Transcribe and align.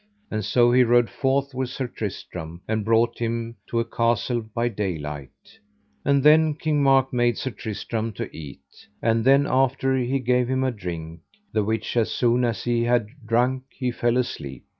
And 0.31 0.43
so 0.43 0.71
he 0.71 0.83
rode 0.83 1.11
forth 1.11 1.53
with 1.53 1.69
Sir 1.69 1.85
Tristram, 1.85 2.61
and 2.67 2.83
brought 2.83 3.19
him 3.19 3.55
to 3.67 3.79
a 3.79 3.85
castle 3.85 4.41
by 4.41 4.67
daylight. 4.67 5.59
And 6.03 6.23
then 6.23 6.55
King 6.55 6.81
Mark 6.81 7.13
made 7.13 7.37
Sir 7.37 7.51
Tristram 7.51 8.11
to 8.13 8.27
eat. 8.35 8.87
And 8.99 9.23
then 9.23 9.45
after 9.47 9.95
he 9.95 10.17
gave 10.17 10.47
him 10.47 10.63
a 10.63 10.71
drink, 10.71 11.19
the 11.53 11.63
which 11.63 11.95
as 11.95 12.11
soon 12.11 12.43
as 12.43 12.63
he 12.63 12.81
had 12.85 13.09
drunk 13.27 13.65
he 13.69 13.91
fell 13.91 14.17
asleep. 14.17 14.65